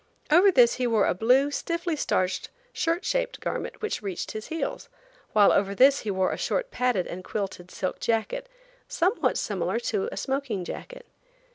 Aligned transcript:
Over 0.31 0.49
this 0.51 0.77
he 0.81 0.87
wore 0.87 1.05
a 1.05 1.13
blue, 1.13 1.51
stiffly 1.51 1.95
starched 1.95 2.49
shirt 2.73 3.05
shaped 3.05 3.39
garment, 3.39 3.83
which 3.83 4.01
reached 4.01 4.31
his 4.31 4.47
heels, 4.47 4.89
while 5.33 5.51
over 5.51 5.75
this 5.75 5.99
he 5.99 6.09
wore 6.09 6.31
a 6.31 6.37
short 6.39 6.71
padded 6.71 7.05
and 7.05 7.23
quilted 7.23 7.69
silk 7.69 7.99
jacket, 7.99 8.49
somewhat 8.87 9.37
similar 9.37 9.79
to 9.81 10.09
a 10.11 10.17
smoking 10.17 10.65
jacket. 10.65 11.05